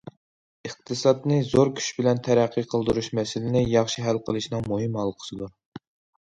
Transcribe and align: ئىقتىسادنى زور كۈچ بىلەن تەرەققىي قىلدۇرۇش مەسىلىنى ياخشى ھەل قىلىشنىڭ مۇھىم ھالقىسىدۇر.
ئىقتىسادنى 0.67 1.35
زور 1.49 1.69
كۈچ 1.79 1.89
بىلەن 1.97 2.21
تەرەققىي 2.29 2.65
قىلدۇرۇش 2.71 3.11
مەسىلىنى 3.19 3.63
ياخشى 3.75 4.07
ھەل 4.09 4.21
قىلىشنىڭ 4.31 4.67
مۇھىم 4.73 4.99
ھالقىسىدۇر. 5.03 5.55